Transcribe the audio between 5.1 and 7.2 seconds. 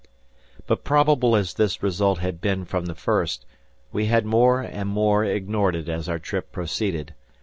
ignored it as our trip proceeded.